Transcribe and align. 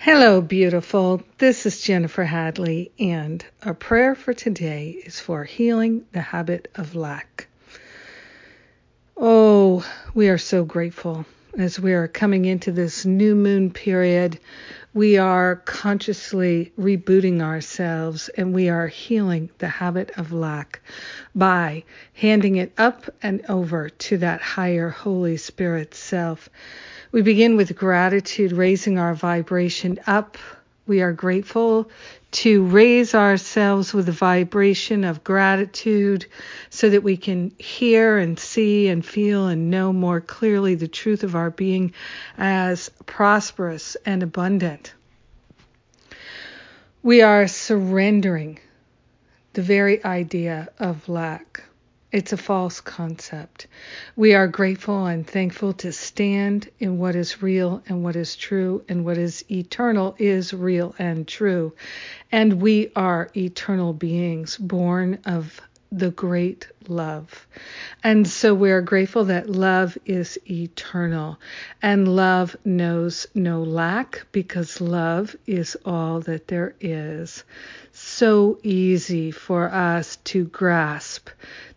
Hello, 0.00 0.40
beautiful. 0.40 1.24
This 1.38 1.66
is 1.66 1.80
Jennifer 1.80 2.22
Hadley, 2.22 2.92
and 3.00 3.44
our 3.64 3.74
prayer 3.74 4.14
for 4.14 4.32
today 4.32 4.90
is 5.04 5.18
for 5.18 5.42
healing 5.42 6.04
the 6.12 6.20
habit 6.20 6.70
of 6.76 6.94
lack. 6.94 7.48
Oh, 9.16 9.84
we 10.14 10.28
are 10.28 10.38
so 10.38 10.62
grateful 10.64 11.26
as 11.58 11.80
we 11.80 11.94
are 11.94 12.06
coming 12.06 12.44
into 12.44 12.70
this 12.70 13.04
new 13.04 13.34
moon 13.34 13.72
period. 13.72 14.38
We 14.94 15.18
are 15.18 15.56
consciously 15.56 16.72
rebooting 16.78 17.42
ourselves 17.42 18.30
and 18.30 18.54
we 18.54 18.70
are 18.70 18.86
healing 18.86 19.50
the 19.58 19.68
habit 19.68 20.10
of 20.16 20.32
lack 20.32 20.80
by 21.34 21.84
handing 22.14 22.56
it 22.56 22.72
up 22.78 23.04
and 23.22 23.44
over 23.48 23.90
to 23.90 24.18
that 24.18 24.40
higher 24.40 24.88
Holy 24.88 25.36
Spirit 25.36 25.94
self. 25.94 26.48
We 27.12 27.22
begin 27.22 27.56
with 27.56 27.76
gratitude, 27.76 28.52
raising 28.52 28.98
our 28.98 29.14
vibration 29.14 29.98
up. 30.06 30.38
We 30.88 31.02
are 31.02 31.12
grateful 31.12 31.90
to 32.30 32.64
raise 32.64 33.14
ourselves 33.14 33.92
with 33.92 34.08
a 34.08 34.12
vibration 34.12 35.04
of 35.04 35.22
gratitude 35.22 36.24
so 36.70 36.88
that 36.88 37.02
we 37.02 37.18
can 37.18 37.52
hear 37.58 38.16
and 38.16 38.38
see 38.38 38.88
and 38.88 39.04
feel 39.04 39.48
and 39.48 39.70
know 39.70 39.92
more 39.92 40.22
clearly 40.22 40.74
the 40.74 40.88
truth 40.88 41.24
of 41.24 41.36
our 41.36 41.50
being 41.50 41.92
as 42.38 42.90
prosperous 43.04 43.98
and 44.06 44.22
abundant. 44.22 44.94
We 47.02 47.20
are 47.20 47.46
surrendering 47.48 48.58
the 49.52 49.62
very 49.62 50.02
idea 50.02 50.70
of 50.78 51.06
lack. 51.06 51.67
It's 52.10 52.32
a 52.32 52.38
false 52.38 52.80
concept. 52.80 53.66
We 54.16 54.32
are 54.34 54.48
grateful 54.48 55.04
and 55.04 55.26
thankful 55.26 55.74
to 55.74 55.92
stand 55.92 56.70
in 56.78 56.96
what 56.98 57.14
is 57.14 57.42
real 57.42 57.82
and 57.86 58.02
what 58.02 58.16
is 58.16 58.34
true, 58.34 58.82
and 58.88 59.04
what 59.04 59.18
is 59.18 59.44
eternal 59.50 60.16
is 60.18 60.54
real 60.54 60.94
and 60.98 61.28
true. 61.28 61.74
And 62.32 62.62
we 62.62 62.90
are 62.96 63.28
eternal 63.36 63.92
beings 63.92 64.56
born 64.56 65.18
of 65.26 65.60
the 65.90 66.10
great 66.10 66.68
love. 66.88 67.46
And 68.04 68.26
so 68.26 68.54
we 68.54 68.70
are 68.70 68.80
grateful 68.80 69.24
that 69.26 69.48
love 69.48 69.96
is 70.04 70.38
eternal 70.48 71.38
and 71.82 72.14
love 72.14 72.56
knows 72.64 73.26
no 73.34 73.62
lack 73.62 74.26
because 74.32 74.80
love 74.80 75.34
is 75.46 75.76
all 75.84 76.20
that 76.20 76.48
there 76.48 76.74
is. 76.80 77.44
So 77.92 78.58
easy 78.62 79.30
for 79.30 79.68
us 79.72 80.16
to 80.24 80.44
grasp 80.44 81.30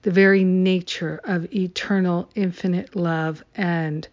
the 0.04 0.12
very 0.12 0.44
nature 0.44 1.22
of 1.24 1.54
eternal, 1.54 2.30
infinite 2.36 2.96
love 2.96 3.44
and 3.56 4.08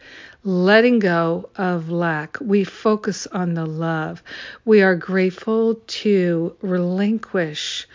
letting 0.44 0.98
go 0.98 1.50
of 1.56 1.90
lack. 1.90 2.38
We 2.40 2.64
focus 2.64 3.26
on 3.26 3.54
the 3.54 3.66
love. 3.66 4.22
We 4.64 4.82
are 4.82 4.94
grateful 4.94 5.76
to 5.86 6.56
relinquish 6.60 7.86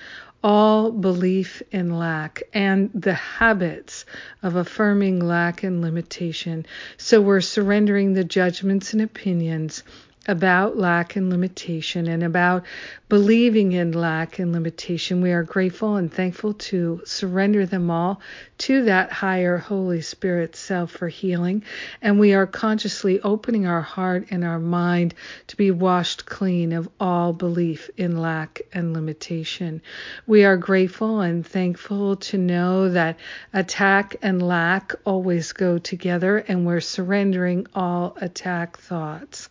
all 0.44 0.91
belief 0.91 1.63
in 1.72 1.97
lack 1.97 2.44
and 2.53 2.91
the 2.94 3.13
habits 3.13 4.05
of 4.41 4.55
affirming 4.55 5.19
lack 5.19 5.63
and 5.63 5.81
limitation. 5.81 6.66
So 6.97 7.22
we're 7.22 7.41
surrendering 7.41 8.13
the 8.13 8.25
judgments 8.25 8.94
and 8.94 9.02
opinions 9.02 9.83
about 10.27 10.77
lack 10.77 11.16
and 11.16 11.29
limitation 11.29 12.07
and 12.07 12.23
about 12.23 12.63
believing 13.09 13.73
in 13.73 13.91
lack 13.91 14.39
and 14.39 14.53
limitation. 14.53 15.21
We 15.21 15.31
are 15.33 15.43
grateful 15.43 15.97
and 15.97 16.11
thankful 16.11 16.53
to 16.53 17.02
surrender 17.05 17.66
them 17.66 17.91
all 17.91 18.21
to 18.59 18.85
that 18.85 19.11
higher 19.11 19.57
Holy 19.57 20.01
Spirit 20.01 20.55
self 20.55 20.91
for 20.91 21.09
healing. 21.09 21.63
And 22.01 22.19
we 22.19 22.33
are 22.33 22.47
consciously 22.47 23.19
opening 23.21 23.67
our 23.67 23.81
heart 23.81 24.27
and 24.31 24.44
our 24.44 24.59
mind 24.59 25.13
to 25.47 25.57
be 25.57 25.69
washed 25.69 26.25
clean 26.25 26.71
of 26.71 26.89
all 26.99 27.33
belief 27.33 27.89
in 27.97 28.17
lack 28.17 28.61
and 28.71 28.94
limitation. 28.94 29.81
We 30.25 30.45
are 30.45 30.57
grateful 30.57 31.19
and 31.21 31.45
thankful 31.45 32.16
to 32.16 32.38
know 32.38 32.89
that 32.89 33.19
attack 33.51 34.16
and 34.22 34.41
lack 34.41 34.94
always 35.06 35.51
go 35.51 35.78
together, 35.78 36.38
and 36.38 36.66
we're 36.66 36.79
surrendering 36.79 37.67
all 37.75 38.17
attack 38.22 38.78
thoughts. 38.78 39.50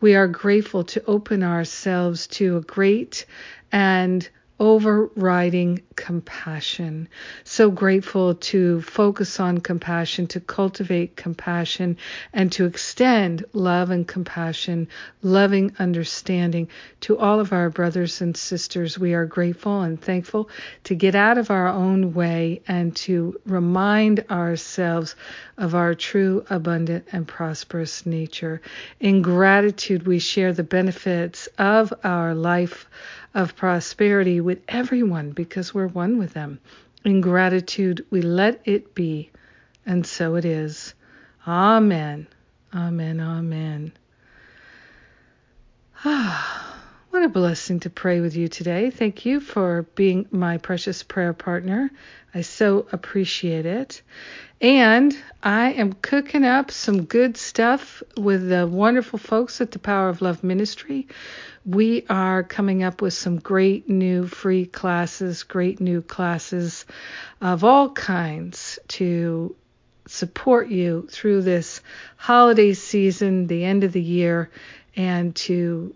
We 0.00 0.13
are 0.14 0.28
grateful 0.28 0.84
to 0.84 1.04
open 1.06 1.42
ourselves 1.42 2.26
to 2.28 2.56
a 2.56 2.60
great 2.62 3.26
and 3.72 4.28
overriding 4.60 5.82
compassion. 5.96 7.08
So 7.42 7.70
grateful 7.70 8.36
to 8.36 8.82
focus 8.82 9.40
on 9.40 9.58
compassion, 9.58 10.26
to 10.28 10.40
cultivate 10.40 11.16
compassion, 11.16 11.96
and 12.32 12.52
to 12.52 12.64
extend 12.64 13.44
love 13.52 13.90
and 13.90 14.06
compassion, 14.06 14.88
loving 15.22 15.72
understanding 15.78 16.68
to 17.00 17.18
all 17.18 17.40
of 17.40 17.52
our 17.52 17.68
brothers 17.68 18.20
and 18.20 18.36
sisters. 18.36 18.98
We 18.98 19.14
are 19.14 19.26
grateful 19.26 19.82
and 19.82 20.00
thankful 20.00 20.48
to 20.84 20.94
get 20.94 21.14
out 21.14 21.38
of 21.38 21.50
our 21.50 21.68
own 21.68 22.14
way 22.14 22.62
and 22.68 22.94
to 22.96 23.40
remind 23.46 24.24
ourselves 24.30 25.16
of 25.58 25.74
our 25.74 25.94
true, 25.94 26.44
abundant, 26.50 27.06
and 27.12 27.26
prosperous 27.26 28.06
nature. 28.06 28.60
In 29.00 29.22
gratitude, 29.22 30.06
we 30.06 30.18
share 30.18 30.52
the 30.52 30.62
benefits 30.62 31.48
of 31.58 31.92
our 32.04 32.34
life 32.34 32.88
of 33.34 33.56
prosperity 33.56 34.40
with 34.40 34.60
everyone 34.68 35.32
because 35.32 35.74
we're 35.74 35.88
one 35.88 36.18
with 36.18 36.34
them. 36.34 36.60
In 37.04 37.20
gratitude, 37.20 38.06
we 38.10 38.22
let 38.22 38.60
it 38.64 38.94
be, 38.94 39.30
and 39.86 40.06
so 40.06 40.36
it 40.36 40.44
is. 40.44 40.94
Amen. 41.46 42.26
Amen. 42.74 43.20
Amen. 43.20 43.92
Ah, 46.06 46.53
a 47.24 47.28
blessing 47.28 47.80
to 47.80 47.88
pray 47.88 48.20
with 48.20 48.36
you 48.36 48.48
today. 48.48 48.90
Thank 48.90 49.24
you 49.24 49.40
for 49.40 49.86
being 49.94 50.26
my 50.30 50.58
precious 50.58 51.02
prayer 51.02 51.32
partner. 51.32 51.90
I 52.34 52.42
so 52.42 52.86
appreciate 52.92 53.64
it. 53.64 54.02
And 54.60 55.16
I 55.42 55.72
am 55.72 55.94
cooking 55.94 56.44
up 56.44 56.70
some 56.70 57.04
good 57.04 57.38
stuff 57.38 58.02
with 58.18 58.46
the 58.50 58.66
wonderful 58.66 59.18
folks 59.18 59.62
at 59.62 59.70
the 59.70 59.78
Power 59.78 60.10
of 60.10 60.20
Love 60.20 60.44
Ministry. 60.44 61.08
We 61.64 62.04
are 62.10 62.42
coming 62.42 62.82
up 62.82 63.00
with 63.00 63.14
some 63.14 63.38
great 63.38 63.88
new 63.88 64.26
free 64.26 64.66
classes, 64.66 65.44
great 65.44 65.80
new 65.80 66.02
classes 66.02 66.84
of 67.40 67.64
all 67.64 67.90
kinds 67.90 68.78
to 68.88 69.56
support 70.06 70.68
you 70.68 71.08
through 71.10 71.40
this 71.40 71.80
holiday 72.18 72.74
season, 72.74 73.46
the 73.46 73.64
end 73.64 73.82
of 73.82 73.92
the 73.92 74.02
year, 74.02 74.50
and 74.94 75.34
to 75.36 75.94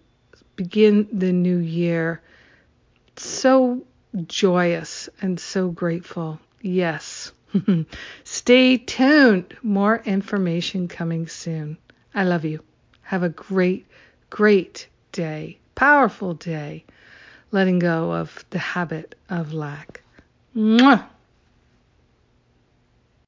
begin 0.58 1.08
the 1.12 1.32
new 1.32 1.58
year 1.58 2.20
so 3.16 3.86
joyous 4.26 5.08
and 5.22 5.38
so 5.38 5.68
grateful. 5.68 6.40
Yes. 6.60 7.30
Stay 8.24 8.76
tuned. 8.76 9.56
More 9.62 10.02
information 10.04 10.88
coming 10.88 11.28
soon. 11.28 11.78
I 12.12 12.24
love 12.24 12.44
you. 12.44 12.60
Have 13.02 13.22
a 13.22 13.28
great, 13.28 13.86
great 14.30 14.88
day, 15.12 15.58
powerful 15.76 16.34
day, 16.34 16.84
letting 17.52 17.78
go 17.78 18.12
of 18.12 18.44
the 18.50 18.58
habit 18.58 19.14
of 19.30 19.52
lack. 19.52 20.02
Mwah! 20.56 21.06